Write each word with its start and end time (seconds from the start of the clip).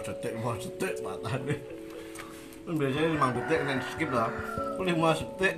detik 0.00 0.32
lima 0.32 0.56
detik 0.56 0.94
matanya 1.04 1.56
kan 2.64 2.74
biasanya 2.76 3.08
lima 3.12 3.28
detik 3.36 3.58
kan 3.66 3.78
skip 3.92 4.10
lah. 4.12 4.30
Kok 4.76 4.84
lima 4.84 5.10
detik? 5.12 5.54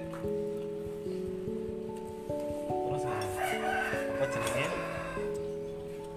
Terus 2.67 3.05
apa 3.07 4.25
jenenge 4.31 4.67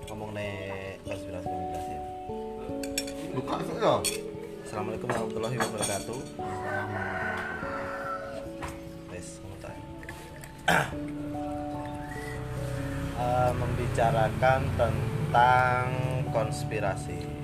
ngomong 0.10 0.30
nih 0.34 0.54
konspirasi 1.06 1.48
konspirasi 1.50 1.92
ya. 1.94 2.02
buka 3.36 3.56
sih 3.62 3.76
ya? 3.78 3.96
Assalamualaikum 4.66 5.08
warahmatullahi 5.12 5.58
wabarakatuh. 5.62 6.20
Wes, 9.14 9.28
kamu 9.38 9.56
tak. 9.62 9.76
Eh, 13.16 13.52
membicarakan 13.56 14.62
tentang 14.76 15.86
konspirasi 16.34 17.35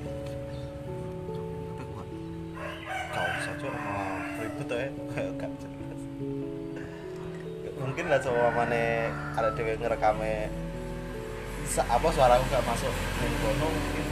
mau 4.62 4.70
ribut 4.70 4.78
ya. 4.78 4.90
Kayak 5.14 5.32
gak 5.42 5.52
jelas. 5.58 6.02
Mungkin 7.82 8.06
lah 8.08 8.20
coba 8.22 8.54
mana 8.54 9.10
ada 9.34 9.50
dewe 9.58 9.74
ngerekame 9.74 10.54
sa 11.66 11.82
apa 11.88 12.08
suara 12.14 12.38
aku 12.38 12.46
gak 12.52 12.68
masuk 12.68 12.94
ning 12.94 13.34
kono 13.42 13.68
mungkin 13.72 14.06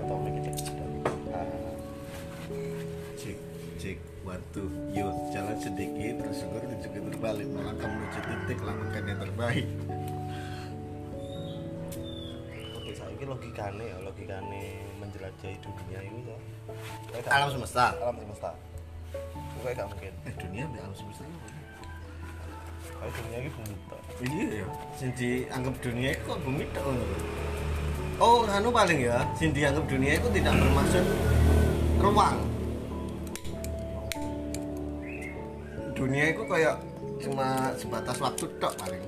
atau 0.00 0.16
ah, 1.36 1.74
cek 3.14 3.38
cek 3.78 3.98
waktu. 4.26 4.62
Yuk 4.96 5.14
jalan 5.30 5.56
sedikit 5.62 6.14
terus 6.18 6.36
syukur 6.42 6.62
tunjukin 6.66 7.02
terbalik. 7.14 7.46
Melangkah 7.54 7.86
menuju 7.86 8.18
titik 8.18 8.58
lakukan 8.66 9.02
yang 9.06 9.20
terbaik 9.20 9.66
logikane 13.40 13.84
ya 13.88 13.96
logikane 14.04 14.62
menjelajahi 15.00 15.56
dunia 15.64 15.98
itu 16.04 16.36
ya 17.16 17.24
alam 17.32 17.48
semesta. 17.48 17.96
Alam 18.04 18.20
semesta. 18.20 18.52
Kayak 19.64 19.80
gak 19.80 19.88
mungkin. 19.88 20.12
Eh 20.28 20.34
dunia 20.36 20.62
ambil 20.68 20.80
alam 20.84 20.92
semesta 20.92 21.24
kayak 23.00 23.16
dunia 23.16 23.36
ini 23.40 23.50
bumi 23.56 23.76
tok 23.88 24.00
iya 24.20 24.44
ya 24.60 24.66
sing 24.92 25.10
dianggap 25.16 25.74
dunia 25.80 26.08
itu 26.12 26.22
kok 26.28 26.40
bumi 26.44 26.64
tok 26.68 26.84
ngono 26.84 27.04
oh 28.20 28.44
anu 28.44 28.68
paling 28.68 29.00
ya 29.00 29.24
sing 29.40 29.56
dianggap 29.56 29.84
dunia 29.88 30.20
itu 30.20 30.28
tidak 30.36 30.52
bermaksud 30.60 31.04
ruang. 32.00 32.36
Dunia 35.92 36.32
itu 36.32 36.42
kayak 36.48 36.80
cuma 37.20 37.76
sebatas 37.76 38.16
waktu 38.16 38.48
tok 38.56 38.72
paling. 38.80 39.04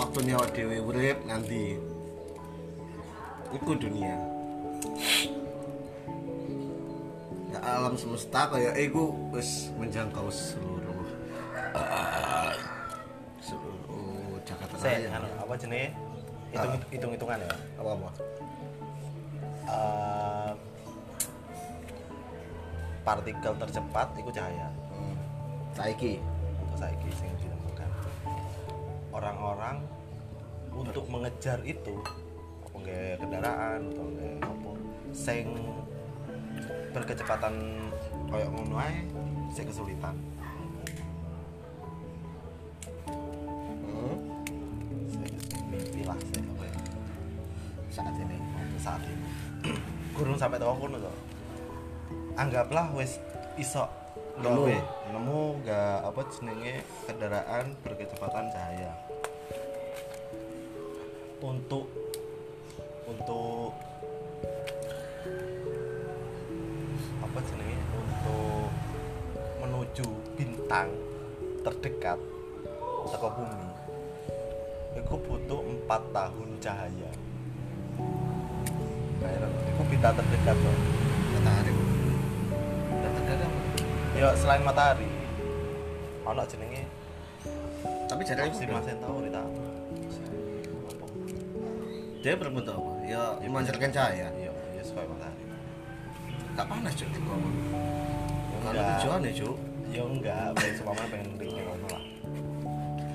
Waktunya 0.00 0.40
awak 0.40 0.56
dewe 0.56 0.80
urip 0.80 1.20
nanti 1.28 1.76
itu 3.50 3.70
dunia. 3.74 4.14
Ya 7.50 7.58
alam 7.58 7.98
semesta 7.98 8.46
kayak 8.46 8.74
iku 8.78 9.10
wis 9.34 9.74
menjangkau 9.74 10.30
seluruh. 10.30 11.06
Seluruh 13.42 14.38
Jakarta 14.46 14.76
saya 14.78 14.96
Raya. 15.06 15.18
anu 15.18 15.28
apa 15.42 15.54
jenis 15.58 15.90
hitung 16.50 16.74
hitung 16.90 17.12
hitungan 17.14 17.38
ya? 17.42 17.54
Apa 17.78 17.90
apa 17.94 18.10
Eh, 19.70 20.52
partikel 23.06 23.54
tercepat 23.54 24.08
itu 24.18 24.30
cahaya. 24.34 24.66
Hmm. 24.90 25.14
saiki? 25.78 26.18
Untuk 26.58 26.76
saya 26.82 26.94
sing 27.14 27.30
ditemukan. 27.38 27.88
Orang-orang 29.14 29.78
untuk 30.74 31.06
mengejar 31.06 31.62
itu 31.62 32.02
nggak 32.78 33.18
kendaraan 33.18 33.80
atau 33.90 34.04
nggak 34.06 34.36
apa. 34.44 34.70
Sing 35.10 35.46
berkecepatan 36.90 37.54
kayak 38.30 38.50
ngono 38.50 38.76
ae 38.78 39.06
sing 39.50 39.66
kesulitan. 39.66 40.14
Hmm. 43.86 44.16
Mimpi 45.70 46.02
lah 46.06 46.18
sing 46.30 46.44
apa 46.46 46.64
ya. 46.66 46.78
Saat 47.90 48.14
ini 48.18 48.38
saat 48.80 49.02
ini. 49.04 49.26
Kurang 50.16 50.40
sampai 50.40 50.58
tahu 50.58 50.88
kono 50.88 50.96
to. 50.98 51.12
Anggaplah 52.34 52.88
wis 52.96 53.20
iso 53.60 53.84
Nemu. 54.40 54.64
gawe 54.64 54.76
nemu. 55.12 55.40
gak 55.68 55.98
apa 56.08 56.20
jenenge 56.32 56.74
kendaraan 57.04 57.76
berkecepatan 57.84 58.48
cahaya. 58.48 58.92
Untuk 61.40 61.88
untuk 63.10 63.74
apa 67.20 67.38
jenenge? 67.42 67.78
Untuk 67.90 68.70
menuju 69.60 70.06
bintang 70.38 70.88
terdekat 71.66 72.18
teko 73.10 73.28
bumi. 73.34 73.68
Itu 74.94 75.14
butuh 75.18 75.60
empat 75.60 76.02
tahun 76.14 76.48
cahaya. 76.62 77.10
Itu 79.66 79.82
bintang 79.90 80.14
terdekat 80.14 80.56
loh 80.56 80.76
matahari. 81.34 81.72
Dan 82.90 83.10
terkadang 83.18 83.52
apa? 83.52 84.18
ya 84.18 84.28
selain 84.38 84.62
matahari. 84.62 85.08
Ono 86.30 86.46
jenenge 86.46 87.00
tapi 88.10 88.26
jarang 88.26 88.50
si 88.50 88.66
itu 88.66 88.74
Mas 88.74 88.90
tahu 88.98 89.22
kita 89.22 89.38
dia 92.20 92.36
berbentuk 92.36 92.76
apa? 92.76 92.92
Ya 93.08 93.22
memancarkan 93.40 93.90
cahaya. 93.90 94.28
Iya 94.36 94.52
iya 94.76 94.82
sesuai 94.84 95.06
matahari. 95.08 95.44
Gak 96.56 96.66
panas 96.68 96.92
cuy 96.92 97.08
di 97.08 97.20
bawah 97.24 97.40
Ya 97.40 98.56
kalau 98.60 98.72
enggak. 98.76 98.88
tujuannya 99.00 99.30
cuy 99.32 99.54
ya 99.90 100.02
enggak. 100.04 100.46
Pengen 100.56 100.74
seumpama 100.76 101.04
pengen 101.08 101.28
ringin 101.40 101.62
ngono 101.64 101.86
lah. 101.88 102.02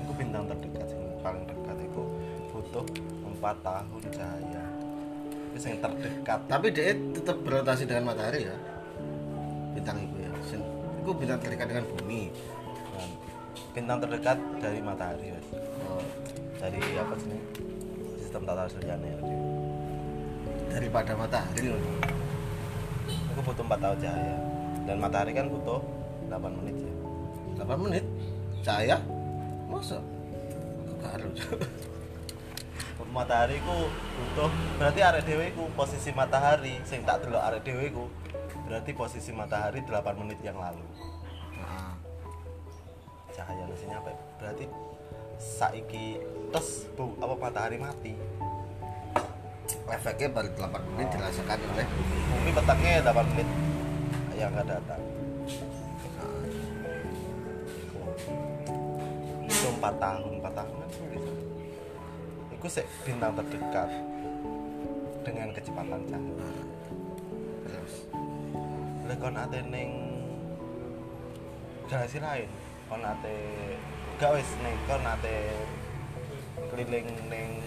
Itu 0.02 0.12
bintang 0.18 0.44
terdekat 0.50 0.86
sing 0.90 1.00
paling 1.22 1.44
dekat 1.46 1.76
itu 1.78 2.02
butuh 2.50 2.86
empat 3.22 3.56
tahun 3.62 4.02
cahaya. 4.10 4.64
Itu 5.54 5.64
yang 5.70 5.80
terdekat 5.80 6.40
tapi 6.50 6.66
dia 6.74 6.92
tetap 7.14 7.36
berotasi 7.46 7.82
dengan 7.86 8.10
matahari 8.10 8.50
ya? 8.50 8.56
Bintang 9.78 10.02
itu 10.02 10.16
ya. 10.18 10.30
Itu 11.06 11.10
bintang 11.14 11.38
terdekat 11.38 11.66
dengan 11.70 11.84
bumi. 11.94 12.22
Bintang 13.70 14.00
terdekat 14.02 14.38
dari 14.58 14.80
matahari 14.82 15.30
Mas. 15.30 15.46
Oh, 15.86 16.02
dari 16.58 16.80
apa 16.96 17.14
sih 17.20 17.38
sistem 18.36 18.52
tata 18.52 18.68
ya 18.84 18.96
dia. 19.00 19.16
daripada 20.76 21.16
matahari 21.16 21.72
loh. 21.72 21.80
Itu 23.08 23.40
butuh 23.40 23.64
empat 23.64 23.80
tahun 23.80 23.96
cahaya. 24.04 24.36
Dan 24.84 24.96
matahari 25.00 25.32
kan 25.32 25.48
butuh 25.48 25.80
8 26.28 26.52
menit 26.60 26.76
ya. 26.84 26.94
8 27.64 27.80
menit? 27.80 28.04
Cahaya? 28.60 29.00
Masa? 29.72 30.04
Harus 31.00 31.40
matahari 33.16 33.56
ku 33.64 33.88
butuh 33.88 34.52
berarti 34.76 35.00
arek 35.00 35.24
dhewe 35.24 35.48
ku 35.56 35.72
posisi 35.72 36.12
matahari 36.12 36.76
sing 36.84 37.00
tak 37.00 37.24
delok 37.24 37.40
arek 37.40 37.64
dhewe 37.64 37.88
ku 37.88 38.04
berarti 38.68 38.92
posisi 38.92 39.32
matahari 39.32 39.80
8 39.80 40.20
menit 40.20 40.36
yang 40.44 40.60
lalu. 40.60 40.84
Nah, 41.56 41.96
cahaya 43.32 43.64
nasinya 43.64 44.04
apa 44.04 44.12
berarti 44.36 44.68
saiki 45.36 46.20
tes 46.52 46.88
bu 46.96 47.12
apa 47.20 47.34
matahari 47.36 47.78
mati? 47.80 48.14
Efeknya 49.86 50.28
baru 50.34 50.50
8 50.58 50.82
menit 50.98 51.08
dirasakan 51.14 51.58
oleh 51.62 51.86
bumi 52.34 52.50
petangnya 52.50 53.06
8 53.06 53.30
menit 53.30 53.48
yang 54.34 54.50
nggak 54.50 54.66
datang. 54.66 55.02
Itu 59.46 59.68
4 59.78 60.02
tahun 60.02 60.42
4 60.42 60.58
tahun 60.58 60.74
kan? 60.74 60.90
Itu 62.50 62.66
sih 62.66 62.86
bintang 63.06 63.38
terdekat 63.38 63.90
dengan 65.22 65.54
kecepatan 65.54 66.02
cahaya 66.10 66.64
terus? 67.66 67.94
Lek 69.06 69.18
kon 69.22 69.38
ate 69.38 69.58
ning 69.70 69.90
galaksi 71.86 72.18
lain, 72.18 72.50
kon 72.90 73.06
ate 73.06 73.34
gak 74.16 74.32
wis 74.32 74.48
ning 74.64 74.72
kon 74.88 75.04
ate 75.04 75.52
keliling 76.72 77.08
ning 77.28 77.60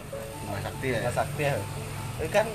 Sakti 0.66 0.98
ya 0.98 1.14
Sakti 1.14 1.46
ya. 1.46 1.54
Ini 2.18 2.30
kan 2.34 2.48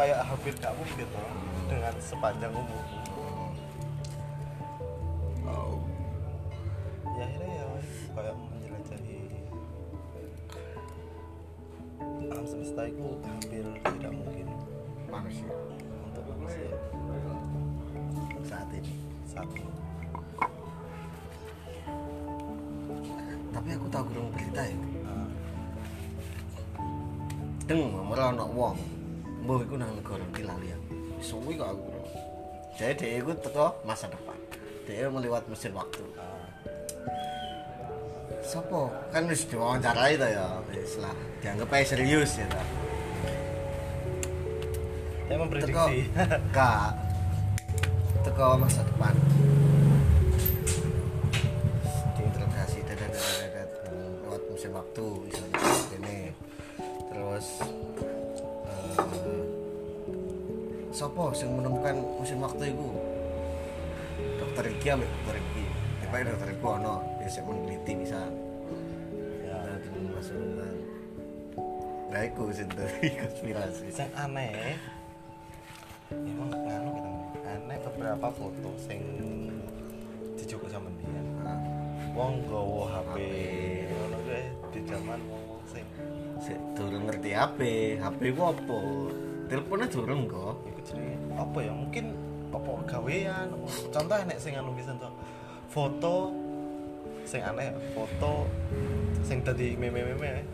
kayak 0.00 0.24
hampir 0.24 0.56
gak 0.56 0.72
mungkin 0.72 1.04
toh 1.12 1.28
dengan 1.68 1.94
sepanjang 2.00 2.52
umur. 2.56 2.84
oh. 5.44 5.84
Ya 7.20 7.28
akhirnya 7.28 7.60
ya 7.60 7.68
kayak 8.16 8.34
menjelajahi 8.40 9.20
alam 12.32 12.46
semesta 12.48 12.82
itu 12.88 13.06
hampir 13.20 13.64
tidak 13.84 14.12
mungkin 14.16 14.46
manusia 15.12 15.52
untuk 16.08 16.24
manusia 16.24 16.72
saat 18.48 18.68
ini 18.72 18.96
saat 19.28 19.48
ini. 19.52 19.95
Tapi 23.66 23.82
aku 23.82 23.90
tahu 23.90 24.04
kurang 24.14 24.30
berita 24.30 24.62
ya 24.62 24.78
Nah, 24.78 25.26
deng 27.66 27.82
ora 27.98 28.30
ono 28.30 28.46
wong 28.54 28.78
mbuh 29.42 29.58
iku 29.66 29.74
nang 29.74 29.90
negara 29.90 30.22
iki 30.22 30.46
lali 30.46 30.70
aku 30.70 30.94
suwi 31.18 31.58
kok 31.58 31.74
aku 31.74 31.90
jadi 32.78 32.94
dia 32.94 33.18
iku 33.18 33.34
teko 33.34 33.74
masa 33.82 34.06
depan 34.06 34.38
dia 34.86 35.10
melewat 35.10 35.50
mesin 35.50 35.74
waktu 35.74 35.98
Sopo? 38.46 38.94
Kan 39.10 39.26
wis 39.26 39.42
diwawancarai 39.50 40.14
to 40.14 40.22
ya. 40.30 40.62
Wis 40.70 41.02
lah, 41.02 41.10
dianggap 41.42 41.66
aja 41.66 41.98
serius 41.98 42.38
ya 42.38 42.46
ta. 42.46 42.62
Dia 45.26 45.34
Teko 45.34 45.42
memprediksi. 45.42 46.06
Kak. 46.54 46.94
Teko 48.22 48.54
masa 48.54 48.86
depan. 48.86 49.18
Waktu 54.96 55.28
misalnya 55.28 55.60
ini. 56.00 56.20
Terus 57.12 57.46
eh 58.64 59.44
Sopo 60.88 61.28
sing 61.36 61.52
menemukan 61.52 62.00
mesin 62.16 62.40
waktu 62.40 62.72
itu? 62.72 62.88
Dokter 64.40 64.64
Iki 64.72 64.96
ambek 64.96 65.04
dokter 65.04 65.36
Iki. 65.36 65.64
Tiba 66.00 66.16
dokter 66.24 66.48
Iki 66.56 66.64
ono, 66.64 66.94
dia 67.20 67.28
sik 67.28 67.44
meneliti 67.44 67.92
bisa. 68.00 68.20
Ya. 69.44 69.60
Dengan 69.84 70.16
masuk 70.16 70.40
Nah, 72.08 72.22
sing 72.56 72.68
dari 72.80 73.08
konspirasi. 73.20 73.86
Sing 73.92 74.08
aneh. 74.16 74.80
Emang 76.08 76.48
nganu 76.48 76.88
kita. 76.96 77.10
Aneh 77.44 77.78
beberapa 77.84 78.32
foto 78.32 78.72
sing 78.80 79.04
dijoko 80.40 80.72
sama 80.72 80.88
dia. 80.96 81.20
Wong 82.16 82.48
gowo 82.48 82.88
HP. 82.88 83.20
Di 84.76 84.80
zaman 84.84 85.20
wong 85.24 85.64
sing 85.64 85.88
sik 86.36 86.60
durung 86.76 87.08
ngerti 87.08 87.32
HP, 87.32 87.60
HP 87.96 88.20
ku 88.36 88.42
apa? 88.52 88.80
Teleponnya 89.48 89.88
durung 89.88 90.28
kok. 90.28 90.60
iku 90.68 90.80
jenenge 90.84 91.16
apa 91.32 91.58
ya? 91.64 91.72
Mungkin 91.72 92.04
apa 92.52 92.70
gawean. 92.84 93.48
Contoh 93.88 94.16
nek 94.20 94.36
sing 94.36 94.52
anu 94.52 94.76
bisa 94.76 94.92
contoh 94.92 95.16
foto 95.72 96.30
sing 97.26 97.42
aneh 97.42 97.74
foto 97.90 98.46
sing 99.26 99.42
tadi 99.42 99.74
meme-meme 99.74 100.46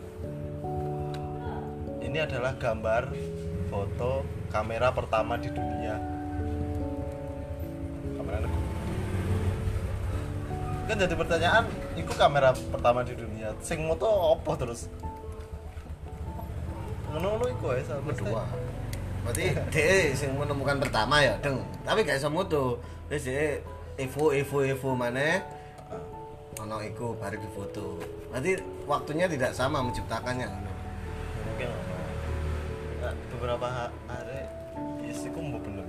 ini 2.01 2.17
adalah 2.17 2.57
gambar 2.57 3.13
foto 3.69 4.25
kamera 4.49 4.89
pertama 4.89 5.37
di 5.37 5.53
dunia 5.53 6.12
kan 10.93 11.09
jadi 11.09 11.15
pertanyaan 11.17 11.65
itu 11.97 12.13
kamera 12.13 12.53
pertama 12.69 13.01
di 13.01 13.17
dunia 13.17 13.49
sing 13.65 13.81
moto 13.81 14.37
apa 14.37 14.53
terus 14.53 14.85
ngono-ngono 17.09 17.45
iku 17.49 17.65
ya 17.73 17.81
sama 17.85 18.09
Kedua. 18.13 18.41
Berarti 19.23 19.45
dia 19.73 20.13
sing 20.17 20.33
menemukan 20.33 20.81
pertama 20.81 21.21
ya, 21.21 21.37
deng. 21.39 21.61
Tapi 21.85 22.03
gak 22.03 22.17
iso 22.17 22.27
moto. 22.33 22.81
Wis 23.07 23.23
dia 23.29 23.61
Evo 24.01 24.33
Evo 24.33 24.65
Evo 24.65 24.97
mana? 24.97 25.45
Ono 26.57 26.81
iku 26.81 27.13
baru 27.21 27.37
difoto. 27.37 28.01
Berarti 28.33 28.57
waktunya 28.89 29.29
tidak 29.29 29.53
sama 29.53 29.85
menciptakannya. 29.85 30.49
mungkin. 31.45 31.69
Nah, 32.97 33.13
beberapa 33.29 33.67
ha- 33.69 33.93
hari 34.09 34.49
yes 35.05 35.29
iku 35.29 35.37
bener 35.37 35.85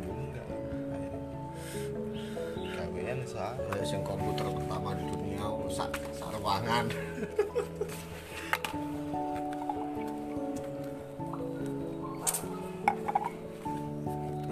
soal 3.25 3.57
Kayak 3.73 3.87
sing 3.89 4.01
komputer 4.05 4.47
pertama 4.49 4.93
di 4.97 5.05
dunia 5.09 5.45
sak 5.73 5.91
sak 6.17 6.29
ruangan. 6.39 6.85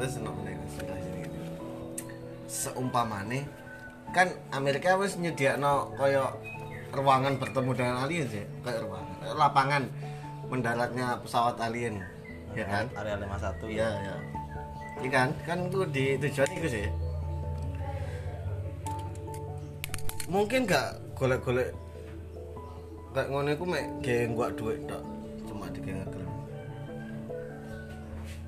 Terus 0.03 0.19
meneh 0.19 0.59
sudah 0.67 0.99
sini. 0.99 1.23
Seumpamane 2.51 3.47
kan 4.11 4.29
Amerika 4.51 4.99
wis 4.99 5.15
nyediakno 5.15 5.95
kaya 5.95 6.35
ruangan 6.93 7.41
bertemu 7.41 7.71
dengan 7.73 7.97
alien 8.05 8.27
sih, 8.29 8.45
kayak 8.61 8.85
ruangan, 8.85 9.17
lapangan 9.33 9.83
mendaratnya 10.53 11.17
pesawat 11.25 11.57
alien, 11.65 12.05
ya 12.53 12.69
kan? 12.69 12.85
area 12.93 13.17
51 13.17 13.73
Iya, 13.73 13.89
iya. 13.89 14.17
Iya 15.01 15.09
kan? 15.09 15.29
Kan 15.49 15.59
itu 15.73 15.81
di 15.89 16.05
tujuan 16.21 16.51
itu 16.53 16.69
sih. 16.69 16.87
Mungkin 20.32 20.64
gak 20.64 20.96
golek-golek 21.12 21.76
kayak 23.12 23.29
ngono 23.29 23.52
iku 23.52 23.64
mek 23.69 23.84
gawe 24.00 24.25
gua 24.32 24.49
duit 24.56 24.81
tok. 24.88 25.05
Cuma 25.44 25.69
digawe 25.69 26.08
gelem. 26.08 26.32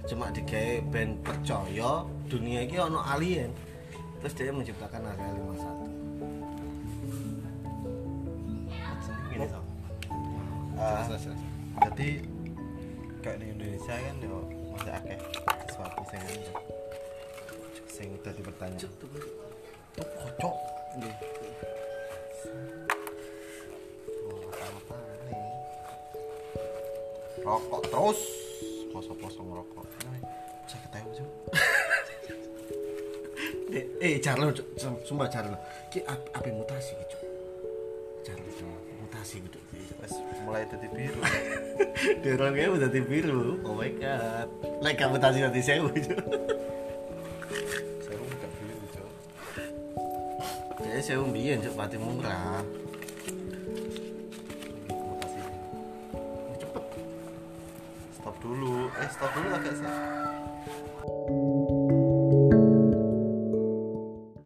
Cuma 0.08 0.26
digawe 0.32 0.80
ben 0.88 1.20
percaya 1.20 2.08
dunia 2.32 2.64
ini 2.64 2.80
ono 2.80 3.04
alien. 3.04 3.52
Terus 4.24 4.32
dia 4.32 4.48
menciptakan 4.48 5.04
area 5.04 5.28
51. 5.36 5.84
gini 9.34 9.50
so 9.50 9.60
jelas. 10.78 11.26
jadi 11.90 12.08
kayak 13.18 13.38
di 13.42 13.46
Indonesia 13.50 13.94
kan 13.98 14.16
yo 14.22 14.38
masih 14.70 14.92
akeh 14.94 15.18
sesuatu 15.66 16.02
sing 16.06 16.22
sing 17.90 18.08
tadi 18.22 18.40
bertanya 18.46 18.78
rokok 27.44 27.82
terus 27.86 28.20
poso-poso 28.90 29.40
ngerokok 29.44 29.84
saya 30.64 30.80
ketahui 30.88 31.12
cuk 31.18 31.30
Eh, 33.74 33.90
eh. 33.98 34.22
Sum- 34.78 35.02
sumpah 35.02 35.26
Jarlo. 35.26 35.58
Ki 35.90 35.98
ap- 36.06 36.30
ape 36.30 36.54
mutasi 36.54 36.94
ki, 36.94 37.04
Cuk. 37.10 37.22
Cuk. 38.22 38.70
mutasi 39.02 39.42
gitu. 39.42 39.58
wes 39.98 40.14
mulai 40.46 40.62
tadi 40.70 40.86
biru 40.94 41.18
Dorongnya 42.22 42.70
udah 42.70 42.86
di 42.86 43.02
biru. 43.02 43.58
Oh 43.66 43.74
my 43.74 43.90
god. 43.98 44.46
Like 44.78 44.94
kamu 45.02 45.18
mutasi 45.18 45.42
nanti 45.42 45.58
sewu, 45.58 45.90
Cuk. 45.90 46.22
saya 48.06 48.14
bukan 48.14 48.50
biru 48.62 48.86
cuk 48.94 49.10
Jadi 50.78 51.00
sewu 51.02 51.24
mbiyen, 51.26 51.58
Cuk, 51.66 51.74
pati 51.74 51.96
murah. 51.98 52.62
Mutasi 59.14 59.30
Cepet. 59.30 59.30
stop 59.30 59.30
dulu 59.38 59.48
eh 59.54 60.33